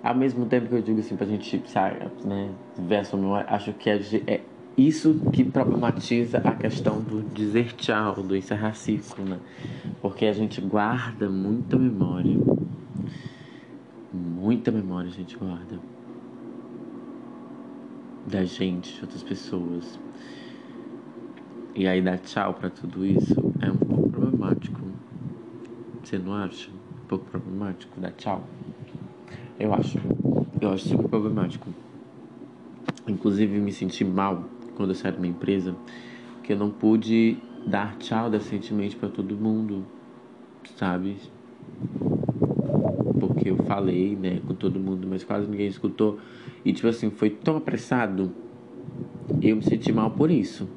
ao 0.03 0.15
mesmo 0.15 0.45
tempo 0.45 0.67
que 0.67 0.75
eu 0.75 0.81
digo 0.81 0.99
assim 0.99 1.15
pra 1.15 1.25
gente, 1.25 1.61
né, 2.25 2.49
ver 2.77 2.97
a 2.97 3.15
memória, 3.15 3.45
acho 3.49 3.73
que 3.73 3.89
é, 3.89 3.99
é 4.27 4.41
isso 4.77 5.19
que 5.33 5.43
problematiza 5.43 6.37
a 6.39 6.55
questão 6.55 7.01
do 7.01 7.21
dizer 7.21 7.73
tchau, 7.73 8.23
do 8.23 8.35
encerrar 8.35 8.73
ciclo, 8.73 9.25
né? 9.25 9.37
Porque 10.01 10.25
a 10.25 10.31
gente 10.31 10.61
guarda 10.61 11.29
muita 11.29 11.77
memória. 11.77 12.37
Muita 14.13 14.71
memória 14.71 15.09
a 15.09 15.13
gente 15.13 15.35
guarda. 15.35 15.79
Da 18.25 18.45
gente, 18.45 18.95
de 18.95 19.01
outras 19.01 19.23
pessoas. 19.23 19.99
E 21.75 21.87
aí 21.87 22.01
dar 22.01 22.17
tchau 22.19 22.53
para 22.53 22.69
tudo 22.69 23.05
isso 23.05 23.39
é 23.59 23.71
um 23.71 23.77
pouco 23.77 24.07
problemático. 24.09 24.85
Você 26.03 26.17
não 26.17 26.33
acha? 26.33 26.71
Um 26.71 27.07
pouco 27.07 27.25
problemático 27.25 27.99
dar 27.99 28.11
tchau? 28.13 28.49
Eu 29.59 29.73
acho. 29.73 29.97
Eu 30.59 30.71
acho 30.71 30.85
super 30.85 31.07
problemático. 31.07 31.69
Inclusive, 33.07 33.59
me 33.59 33.71
senti 33.71 34.03
mal 34.03 34.49
quando 34.75 34.89
eu 34.91 34.95
saí 34.95 35.11
da 35.11 35.19
minha 35.19 35.33
empresa, 35.33 35.75
que 36.43 36.53
eu 36.53 36.57
não 36.57 36.71
pude 36.71 37.37
dar 37.65 37.97
tchau 37.97 38.29
decentemente 38.29 38.95
para 38.95 39.09
todo 39.09 39.35
mundo, 39.37 39.85
sabe? 40.77 41.17
Porque 43.19 43.49
eu 43.49 43.57
falei, 43.57 44.15
né, 44.15 44.39
com 44.41 44.55
todo 44.55 44.79
mundo, 44.79 45.07
mas 45.07 45.23
quase 45.23 45.49
ninguém 45.49 45.67
escutou. 45.67 46.19
E, 46.63 46.73
tipo 46.73 46.87
assim, 46.87 47.09
foi 47.11 47.29
tão 47.29 47.57
apressado. 47.57 48.33
Eu 49.41 49.55
me 49.55 49.61
senti 49.63 49.91
mal 49.91 50.11
por 50.15 50.29
isso. 50.31 50.67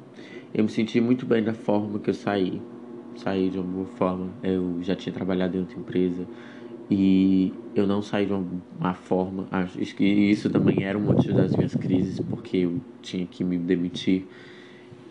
Eu 0.53 0.63
me 0.63 0.69
senti 0.69 1.01
muito 1.01 1.25
bem 1.25 1.43
da 1.43 1.53
forma 1.53 1.99
que 1.99 2.09
eu 2.09 2.13
saí. 2.13 2.69
Saí 3.15 3.49
de 3.49 3.59
uma 3.59 3.71
boa 3.71 3.87
forma. 3.87 4.37
Eu 4.43 4.81
já 4.83 4.95
tinha 4.95 5.13
trabalhado 5.13 5.57
em 5.57 5.61
outra 5.61 5.79
empresa. 5.79 6.29
E 6.89 7.63
eu 7.75 7.87
não 7.87 8.01
saí 8.01 8.25
de 8.27 8.33
uma 8.33 8.93
forma. 8.95 9.47
Acho 9.51 9.79
que 9.95 10.03
isso 10.05 10.49
também 10.51 10.83
era 10.85 10.97
um 10.97 11.01
motivo 11.03 11.35
das 11.37 11.55
minhas 11.55 11.75
crises, 11.75 12.19
porque 12.19 12.57
eu 12.57 12.85
tinha 13.01 13.27
que 13.27 13.43
me 13.43 13.57
demitir 13.59 14.31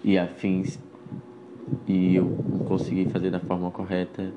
e 0.04 0.18
afins. 0.18 0.80
E 1.86 2.14
eu 2.14 2.42
não 2.44 2.60
consegui 2.60 3.06
fazer 3.06 3.30
da 3.30 3.38
forma 3.40 3.70
correta. 3.72 4.36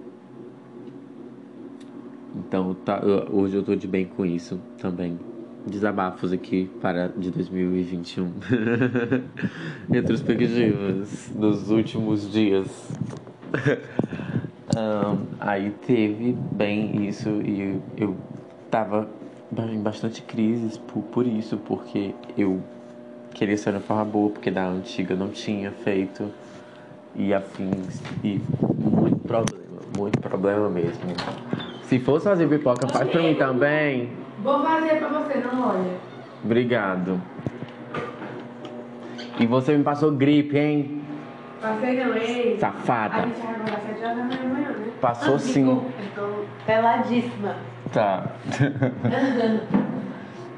Então, 2.33 2.75
tá, 2.75 3.01
hoje 3.31 3.55
eu 3.57 3.63
tô 3.63 3.75
de 3.75 3.87
bem 3.87 4.07
com 4.07 4.25
isso 4.25 4.61
também. 4.77 5.19
Desabafos 5.65 6.31
aqui 6.31 6.69
para 6.81 7.07
de 7.07 7.31
2021. 7.31 8.31
Retrospectivas 9.91 11.31
dos 11.33 11.69
últimos 11.71 12.31
dias. 12.31 12.67
Um, 14.75 15.27
aí 15.39 15.71
teve 15.85 16.35
bem 16.51 17.07
isso 17.07 17.29
e 17.29 17.79
eu, 17.95 18.15
tava 18.69 19.07
em 19.71 19.79
bastante 19.79 20.21
crises 20.21 20.77
por, 20.77 21.01
por 21.03 21.25
isso, 21.25 21.55
porque 21.57 22.13
eu 22.37 22.61
queria 23.33 23.55
ser 23.55 23.69
uma 23.69 23.79
forma 23.79 24.03
boa, 24.03 24.31
porque 24.31 24.51
da 24.51 24.67
antiga 24.67 25.15
não 25.15 25.29
tinha 25.29 25.71
feito 25.71 26.29
e 27.15 27.33
afins 27.33 28.01
e 28.21 28.41
muito 28.77 29.19
problema, 29.19 29.81
muito 29.97 30.19
problema 30.19 30.69
mesmo. 30.69 31.03
Se 31.83 31.99
fosse 31.99 32.25
fazer 32.25 32.49
pipoca, 32.49 32.87
faz 32.87 33.09
pra 33.09 33.21
mim 33.21 33.35
também. 33.35 34.09
Vou 34.39 34.63
fazer 34.63 34.99
pra 34.99 35.07
você, 35.09 35.37
não 35.39 35.69
olha. 35.69 35.97
Obrigado. 36.43 37.21
E 39.39 39.45
você 39.45 39.77
me 39.77 39.83
passou 39.83 40.11
gripe, 40.11 40.57
hein? 40.57 41.01
Passei 41.61 42.03
não, 42.03 42.15
ei. 42.15 42.57
Safada. 42.59 43.15
A 43.15 43.21
gente 43.21 43.39
vai 43.41 43.55
acordar 43.55 43.81
7 43.81 44.03
horas 44.03 44.17
da 44.17 44.23
manhã, 44.23 44.69
né? 44.69 44.91
Passou 45.01 45.35
ah, 45.35 45.39
sim. 45.39 45.83
Tô 46.13 46.45
peladíssima. 46.65 47.55
Tá. 47.91 48.27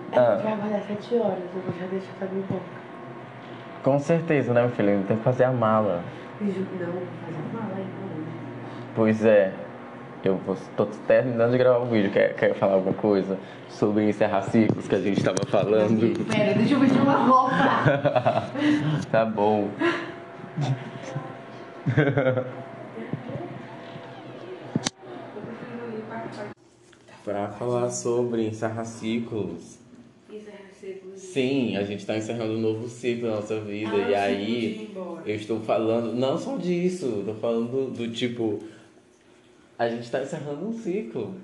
A 0.10 0.36
gente 0.36 0.44
vai 0.44 0.54
acordar 0.54 0.82
7 0.82 1.16
horas, 1.16 1.40
eu 1.54 1.62
vou 1.62 1.74
já 1.80 1.86
deixar 1.88 2.14
pra 2.18 2.28
mim 2.30 2.44
bom. 2.50 2.60
Com 3.84 4.00
certeza, 4.00 4.54
né, 4.54 4.62
meu 4.62 4.70
filho? 4.72 5.04
Tem 5.08 5.18
que 5.18 5.24
fazer 5.24 5.44
a 5.44 5.52
mala. 5.52 6.04
Não, 6.42 6.48
fazer 6.48 6.66
a 6.66 7.58
mala 7.58 7.76
aí. 7.76 7.86
Pois 8.96 9.24
é. 9.26 9.54
Eu 10.28 10.36
vou, 10.36 10.58
tô 10.76 10.86
terminando 11.08 11.52
de 11.54 11.58
gravar 11.58 11.80
o 11.80 11.86
vídeo. 11.86 12.12
Quer, 12.12 12.36
quer 12.36 12.54
falar 12.54 12.74
alguma 12.74 12.94
coisa 12.94 13.40
sobre 13.70 14.10
encerrar 14.10 14.42
ciclos 14.42 14.86
que 14.86 14.96
a 14.96 15.00
gente 15.00 15.24
tava 15.24 15.38
falando? 15.48 16.26
Pera, 16.26 16.54
deixa 16.54 16.74
eu 16.74 16.82
vestir 16.82 17.02
uma 17.02 17.16
roupa. 17.16 18.52
tá 19.10 19.24
bom. 19.24 19.70
pra 27.24 27.48
falar 27.52 27.90
sobre 27.90 28.48
encerrar 28.48 28.84
ciclos. 28.84 29.80
Encerra 30.30 30.58
ciclos. 30.74 31.22
Sim, 31.22 31.78
a 31.78 31.84
gente 31.84 32.06
tá 32.06 32.18
encerrando 32.18 32.52
um 32.52 32.60
novo 32.60 32.90
ciclo 32.90 33.30
na 33.30 33.38
nossa 33.38 33.62
vida. 33.62 33.96
Ah, 33.96 34.10
e 34.10 34.16
aí, 34.16 34.92
eu 35.26 35.36
estou 35.36 35.62
falando, 35.62 36.14
não 36.14 36.38
só 36.38 36.58
disso, 36.58 37.24
tô 37.26 37.34
falando 37.36 37.72
do, 37.72 37.92
do 37.92 38.12
tipo. 38.12 38.60
A 39.78 39.88
gente 39.90 40.10
tá 40.10 40.22
encerrando 40.24 40.68
um 40.68 40.74
ciclo. 40.74 41.36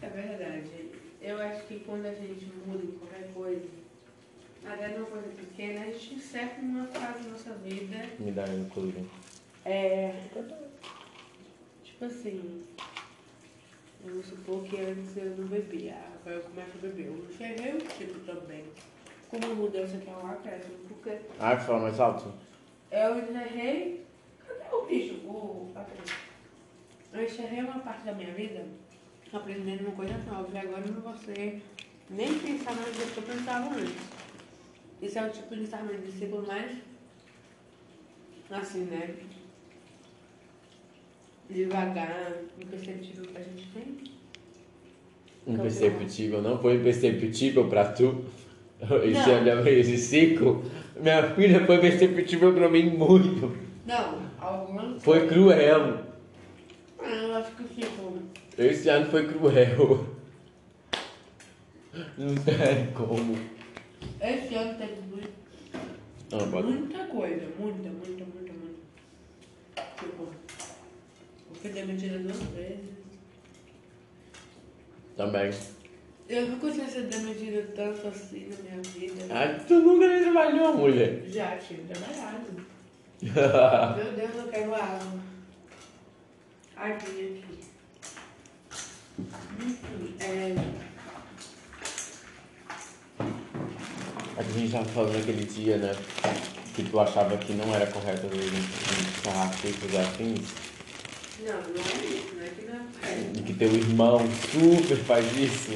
É 0.00 0.08
verdade. 0.08 0.90
Eu 1.20 1.38
acho 1.40 1.62
que 1.66 1.80
quando 1.80 2.06
a 2.06 2.12
gente 2.14 2.46
muda 2.66 2.84
em 2.84 2.92
qualquer 2.98 3.32
coisa, 3.32 3.66
até 4.64 4.88
numa 4.88 5.06
coisa 5.06 5.28
pequena, 5.28 5.80
a 5.82 5.84
gente 5.86 6.14
encerra 6.14 6.52
uma 6.60 6.86
fase 6.86 7.24
da 7.24 7.30
nossa 7.30 7.54
vida. 7.54 7.96
Me 8.18 8.30
dá 8.30 8.44
um 8.44 8.68
clube. 8.68 9.04
É. 9.64 10.14
Tipo 11.82 12.04
assim. 12.04 12.62
Vamos 14.04 14.26
supor 14.26 14.62
que 14.64 14.76
antes 14.80 15.16
eu 15.16 15.30
não 15.38 15.46
bebia, 15.48 15.96
agora 16.20 16.36
eu 16.36 16.42
começo 16.42 16.70
a 16.74 16.80
beber. 16.82 17.06
Eu 17.06 17.26
enxerguei 17.30 17.72
o 17.72 17.78
tipo 17.78 18.20
também. 18.20 18.64
Como 19.30 19.54
mudança 19.56 19.96
que 19.96 20.08
é 20.08 20.12
um 20.12 20.26
acréscimo, 20.30 20.76
porque 20.88 21.18
Ah, 21.40 21.56
fala 21.56 21.80
mais 21.80 21.98
alto? 21.98 22.30
eu 22.92 23.18
enxerguei. 23.18 24.04
Cadê 24.46 24.76
o 24.76 24.84
bicho? 24.86 25.14
O. 25.26 25.72
Eu 27.14 27.22
enxerguei 27.22 27.60
uma 27.60 27.78
parte 27.78 28.04
da 28.04 28.12
minha 28.12 28.32
vida 28.32 28.64
aprendendo 29.32 29.82
uma 29.82 29.92
coisa 29.92 30.14
nova. 30.28 30.48
E 30.52 30.58
agora 30.58 30.82
eu 30.84 30.92
não 30.92 31.00
vou 31.00 31.16
ser 31.16 31.62
nem 32.10 32.38
pensar 32.40 32.74
mais 32.74 32.88
do 32.88 33.12
que 33.14 33.18
eu 33.18 33.22
pensava 33.22 33.72
antes. 33.72 33.94
Isso 35.00 35.18
é 35.18 35.26
o 35.26 35.30
tipo 35.30 35.54
de 35.54 35.62
encerramento 35.62 36.02
de 36.02 36.12
ciclo 36.12 36.44
mais. 36.44 36.72
Assim, 38.50 38.80
né? 38.86 39.14
Devagar, 41.48 42.32
imperceptível 42.60 43.24
que 43.26 43.38
a 43.38 43.42
gente 43.42 43.68
tem. 43.68 43.96
Imperceptível, 45.46 46.42
não 46.42 46.58
foi 46.58 46.76
imperceptível 46.76 47.68
pra 47.68 47.92
tu? 47.92 48.24
Esse, 49.04 49.28
Não. 49.28 49.34
olha, 49.36 49.70
esse 49.70 49.96
ciclo? 49.98 50.64
Minha 51.00 51.30
filha 51.34 51.64
foi 51.64 51.78
perceptível 51.78 52.52
pra 52.52 52.68
mim 52.68 52.90
muito. 52.90 53.56
Não, 53.86 54.22
algumas. 54.40 55.02
Foi 55.02 55.26
cruel. 55.26 56.13
Que. 57.50 58.62
Esse 58.62 58.88
ano 58.88 59.10
foi 59.10 59.28
cruel. 59.28 60.06
Não 62.16 62.34
tem 62.34 62.92
como. 62.94 63.38
Esse 64.20 64.54
ano 64.54 64.78
teve 64.78 65.00
muito. 65.02 65.30
Ah. 66.32 66.62
Muita 66.62 67.04
coisa, 67.06 67.46
muita, 67.58 67.90
muita, 67.90 68.24
muita, 68.24 68.52
muita. 68.52 69.82
Tipo, 69.98 70.22
eu 70.22 71.54
fui 71.54 71.70
demitida 71.70 72.18
duas 72.18 72.38
vezes. 72.38 72.94
Também. 75.16 75.50
Eu 76.28 76.48
nunca 76.48 76.70
tinha 76.70 76.88
sido 76.88 77.08
demitida 77.08 77.62
tanto 77.76 78.08
assim 78.08 78.48
na 78.48 78.56
minha 78.62 78.82
vida. 78.82 79.24
Ah, 79.30 79.62
tu 79.66 79.74
nunca 79.74 80.08
nem 80.08 80.22
trabalhou, 80.22 80.76
mulher. 80.78 81.22
Já 81.26 81.56
tinha 81.58 81.80
trabalhado. 81.84 82.74
Meu 83.22 84.12
Deus, 84.12 84.34
eu 84.36 84.48
quero 84.50 84.74
água. 84.74 85.23
Vim 86.84 86.90
aqui. 86.92 87.44
É. 90.20 90.54
A 94.36 94.42
gente 94.42 94.72
tava 94.72 94.84
falando 94.84 95.16
aquele 95.16 95.44
dia, 95.46 95.78
né? 95.78 95.96
Que 96.74 96.82
tu 96.84 97.00
achava 97.00 97.38
que 97.38 97.54
não 97.54 97.74
era 97.74 97.86
correto 97.86 98.26
a 98.26 98.30
gente 98.30 98.50
encerrar 98.50 99.50
ciclos 99.54 99.94
afins. 99.96 100.50
Não, 101.40 101.54
não 101.54 101.60
é 101.60 102.04
isso, 102.04 102.34
não 102.34 102.42
é 102.42 102.48
que 102.48 102.66
não 102.66 102.74
é. 102.74 103.32
E 103.34 103.42
que 103.42 103.54
teu 103.54 103.72
irmão 103.72 104.18
super 104.52 104.98
faz 105.04 105.24
isso. 105.38 105.72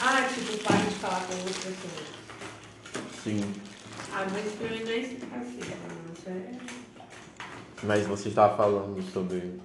Ah, 0.00 0.28
tipo, 0.34 0.58
para 0.64 0.76
de 0.78 0.94
falar 0.96 1.20
com 1.26 1.34
outras 1.34 1.56
pessoas. 1.56 2.08
Sim. 3.22 3.54
Ah, 4.12 4.26
mas 4.32 4.52
pra 4.54 4.68
mim 4.68 4.82
não 4.82 4.90
é 4.90 4.98
assim, 4.98 5.18
não. 5.30 6.12
Isso 6.12 6.28
é. 6.28 6.79
Mas 7.82 8.06
você 8.06 8.28
estava 8.28 8.56
falando 8.56 9.02
sobre 9.10 9.58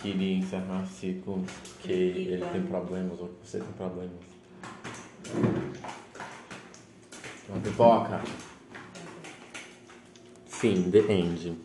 que 0.00 0.08
iria 0.08 0.38
encerrar 0.38 0.84
ciclo, 0.86 1.44
que 1.80 1.92
ele 1.92 2.44
tem 2.52 2.62
problemas, 2.62 3.18
ou 3.20 3.28
que 3.28 3.48
você 3.48 3.58
tem 3.58 3.72
problemas. 3.72 4.20
Uma 7.48 7.60
pipoca? 7.60 8.20
Sim, 10.46 10.90
the 10.90 10.98
end. 11.12 11.58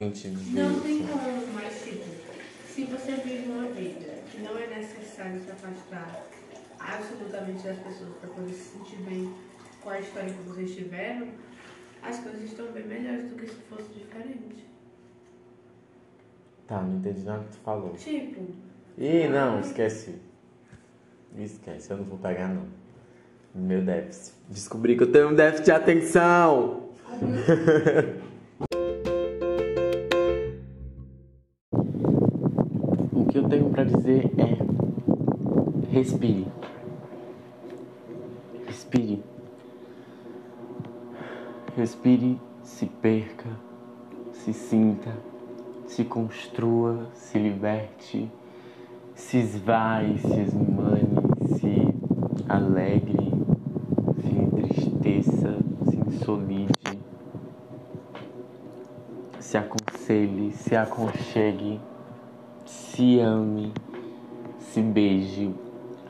Gente, 0.00 0.28
Não 0.28 0.80
tem 0.80 1.06
como, 1.06 1.46
mas 1.54 1.82
tipo, 1.82 2.04
se 2.68 2.84
você 2.84 3.12
vive 3.16 3.50
uma 3.50 3.68
vida 3.68 4.22
que 4.30 4.38
não 4.38 4.56
é 4.56 4.66
necessário 4.66 5.40
se 5.42 5.50
afastar 5.50 6.26
absolutamente 6.78 7.62
das 7.64 7.78
pessoas 7.78 8.16
para 8.20 8.30
poder 8.30 8.52
se 8.52 8.76
sentir 8.76 8.96
bem 8.96 9.34
com 9.80 9.90
a 9.90 10.00
história 10.00 10.32
que 10.32 10.48
vocês 10.48 10.74
tiveram, 10.74 11.28
as 12.04 12.18
coisas 12.20 12.42
estão 12.42 12.70
bem 12.72 12.86
melhores 12.86 13.30
do 13.30 13.36
que 13.36 13.46
se 13.46 13.54
fosse 13.62 13.88
diferente. 13.94 14.66
Tá, 16.66 16.82
não 16.82 16.98
entendi 16.98 17.22
nada 17.22 17.44
que 17.44 17.52
tu 17.52 17.58
falou. 17.58 17.92
Tipo, 17.94 18.42
Ih, 18.98 19.28
não, 19.28 19.60
esquece. 19.60 20.16
Esquece, 21.36 21.90
eu 21.90 21.96
não 21.96 22.04
vou 22.04 22.18
pegar 22.18 22.48
não. 22.48 22.66
Meu 23.54 23.82
déficit. 23.82 24.34
Descobri 24.48 24.96
que 24.96 25.02
eu 25.04 25.12
tenho 25.12 25.28
um 25.30 25.34
déficit 25.34 25.64
de 25.66 25.70
atenção. 25.72 26.88
o 33.12 33.26
que 33.26 33.38
eu 33.38 33.48
tenho 33.48 33.70
pra 33.70 33.84
dizer 33.84 34.30
é 34.38 34.58
respire. 35.92 36.46
Respire. 38.66 39.22
Respire, 41.76 42.38
se 42.62 42.86
perca, 42.86 43.48
se 44.32 44.52
sinta, 44.52 45.10
se 45.88 46.04
construa, 46.04 47.08
se 47.14 47.36
liberte, 47.36 48.30
se 49.16 49.38
esvae, 49.38 50.16
se 50.18 50.40
esmane, 50.40 51.02
se 51.58 51.92
alegre, 52.48 53.28
se 54.22 54.38
entristeça, 54.38 55.58
se 55.90 55.96
insolide, 55.96 56.72
se 59.40 59.58
aconselhe, 59.58 60.52
se 60.52 60.76
aconchegue, 60.76 61.80
se 62.64 63.20
ame, 63.20 63.72
se 64.60 64.80
beije, 64.80 65.52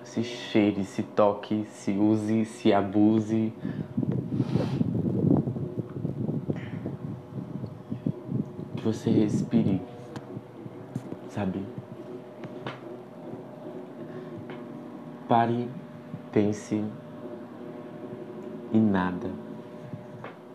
se 0.03 0.23
cheire, 0.23 0.85
se 0.85 1.03
toque, 1.03 1.65
se 1.71 1.93
use, 1.93 2.45
se 2.45 2.75
abuse. 2.75 3.51
Você 8.85 9.11
respire, 9.11 9.81
sabe? 11.31 11.65
Pare, 15.27 15.67
pense 16.31 16.85
em 18.75 18.81
nada. 18.81 19.31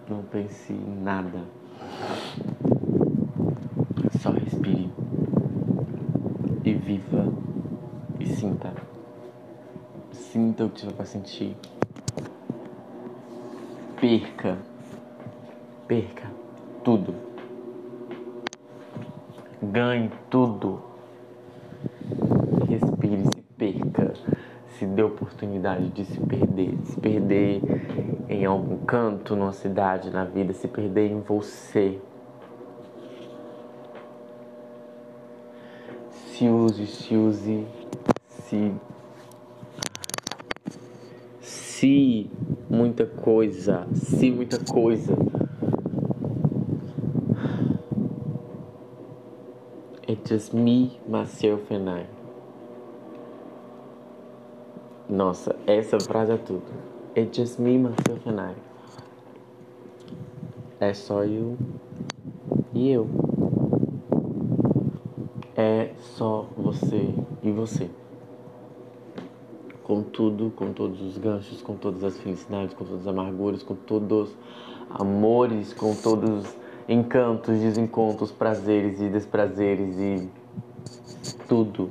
Não 0.07 0.21
pense 0.21 0.71
em 0.71 1.01
nada. 1.01 1.43
Só 4.19 4.29
respire. 4.29 4.91
E 6.63 6.73
viva. 6.75 7.33
E 8.19 8.27
sinta. 8.27 8.71
Sinta 10.11 10.65
o 10.65 10.69
que 10.69 10.81
você 10.81 10.93
vai 10.93 11.05
sentir. 11.07 11.57
Perca. 13.99 14.57
Perca 15.87 16.39
tudo. 16.83 17.13
Ganhe 19.61 20.09
tudo. 20.29 20.81
Respire, 22.67 23.23
se 23.25 23.41
perca. 23.57 24.13
Se 24.77 24.85
dê 24.85 25.03
oportunidade 25.39 25.89
de 25.89 26.03
se 26.03 26.19
perder. 26.19 26.77
Se 26.83 26.99
perder 26.99 27.61
em 28.27 28.45
algum 28.45 28.77
canto, 28.85 29.35
numa 29.35 29.53
cidade, 29.53 30.09
na 30.09 30.25
vida. 30.25 30.53
Se 30.53 30.67
perder 30.67 31.11
em 31.11 31.21
você. 31.21 31.99
Se 36.11 36.47
use, 36.47 36.85
se 36.87 37.15
use. 37.15 37.65
Se. 38.27 38.73
Se 41.39 42.29
muita 42.69 43.05
coisa. 43.05 43.87
Se 43.93 44.29
muita 44.29 44.59
coisa. 44.59 45.15
It's 50.05 50.29
just 50.29 50.53
me, 50.53 50.99
myself 51.07 51.71
and 51.71 51.87
I. 51.87 52.18
Nossa, 55.09 55.55
essa 55.65 55.99
frase 55.99 56.33
é 56.33 56.37
tudo. 56.37 56.61
It's 57.17 57.35
just 57.35 57.59
me, 57.59 57.79
myself 57.79 58.29
and 58.29 58.51
I. 58.51 58.55
É 60.79 60.93
só 60.93 61.23
eu 61.23 61.57
e 62.73 62.91
eu. 62.91 63.07
É 65.57 65.91
só 65.97 66.47
você 66.55 67.13
e 67.41 67.51
você. 67.51 67.89
Com 69.83 70.03
tudo, 70.03 70.53
com 70.55 70.71
todos 70.71 71.01
os 71.01 71.17
ganchos, 71.17 71.61
com 71.63 71.75
todas 71.75 72.03
as 72.03 72.17
felicidades, 72.19 72.75
com 72.75 72.85
todas 72.85 73.01
as 73.01 73.07
amarguras, 73.07 73.63
com 73.63 73.73
todos 73.73 74.29
os 74.29 74.37
amores, 74.91 75.73
com 75.73 75.95
todos 75.95 76.45
os 76.45 76.57
encantos, 76.87 77.59
desencontros, 77.59 78.31
prazeres 78.31 79.01
e 79.01 79.09
desprazeres 79.09 79.97
e 79.97 80.29
tudo. 81.47 81.89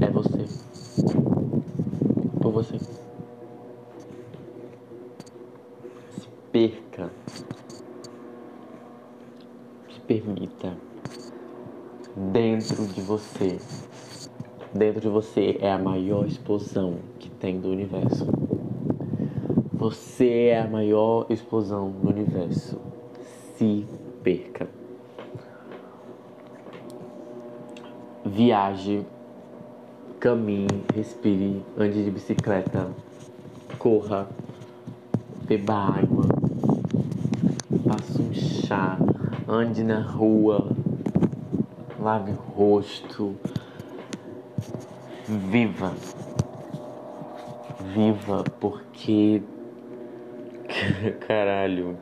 É 0.00 0.10
você. 0.10 0.46
Por 2.40 2.52
você. 2.52 2.78
Se 6.18 6.28
perca. 6.52 7.10
Se 9.90 10.00
permita. 10.00 10.76
Dentro 12.32 12.86
de 12.86 12.97
você. 13.08 13.56
Dentro 14.74 15.00
de 15.00 15.08
você 15.08 15.56
é 15.62 15.72
a 15.72 15.78
maior 15.78 16.26
explosão 16.26 16.98
que 17.18 17.30
tem 17.30 17.58
do 17.58 17.70
universo. 17.70 18.26
Você 19.72 20.48
é 20.48 20.60
a 20.60 20.68
maior 20.68 21.24
explosão 21.30 21.90
do 21.90 22.10
universo 22.10 22.78
se 23.56 23.86
perca. 24.22 24.68
Viaje, 28.26 29.06
caminhe, 30.20 30.84
respire, 30.94 31.62
ande 31.78 32.04
de 32.04 32.10
bicicleta, 32.10 32.88
corra, 33.78 34.28
beba 35.46 35.74
água, 35.74 36.26
faça 37.86 38.20
um 38.20 38.34
chá, 38.34 38.98
ande 39.48 39.82
na 39.82 40.02
rua, 40.02 40.68
lave 42.08 42.32
o 42.32 42.34
rosto, 42.36 43.36
viva. 45.26 45.92
Viva 47.94 48.44
porque 48.58 49.42
caralho 51.26 51.98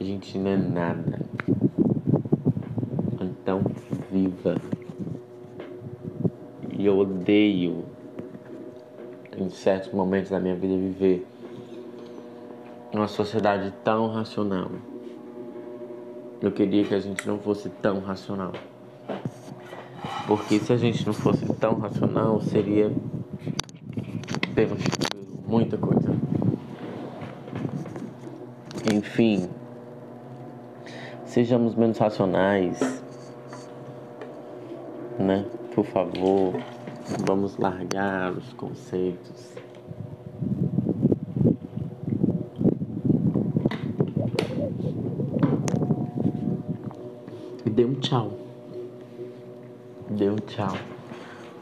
a 0.00 0.02
gente 0.02 0.36
não 0.38 0.50
é 0.50 0.56
nada. 0.56 1.20
Então, 3.20 3.60
viva. 4.10 4.56
E 6.76 6.84
eu 6.84 6.98
odeio, 6.98 7.84
em 9.36 9.48
certos 9.50 9.92
momentos 9.92 10.32
da 10.32 10.40
minha 10.40 10.56
vida, 10.56 10.76
viver 10.76 11.24
uma 12.92 13.06
sociedade 13.06 13.72
tão 13.84 14.08
racional. 14.08 14.68
Eu 16.40 16.52
queria 16.52 16.84
que 16.84 16.94
a 16.94 17.00
gente 17.00 17.26
não 17.26 17.38
fosse 17.38 17.68
tão 17.68 18.00
racional. 18.00 18.52
Porque 20.26 20.58
se 20.58 20.72
a 20.72 20.76
gente 20.76 21.06
não 21.06 21.12
fosse 21.12 21.44
tão 21.54 21.78
racional, 21.78 22.40
seria. 22.40 22.92
Temos 24.54 24.82
muita 25.46 25.76
coisa. 25.76 26.16
Enfim, 28.92 29.48
Sejamos 31.28 31.74
menos 31.74 31.98
racionais, 31.98 32.80
né? 35.18 35.44
Por 35.74 35.84
favor, 35.84 36.54
vamos 37.26 37.58
largar 37.58 38.32
os 38.32 38.50
conceitos. 38.54 39.52
E 47.66 47.70
dê 47.70 47.84
um 47.84 47.94
tchau. 48.08 48.32
Dê 50.08 50.30
um 50.30 50.36
tchau 50.36 50.74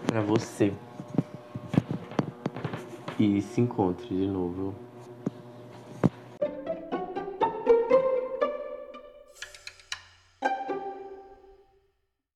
pra 0.06 0.20
você. 0.20 0.72
E 3.18 3.42
se 3.42 3.60
encontre 3.60 4.06
de 4.14 4.26
novo. 4.28 4.72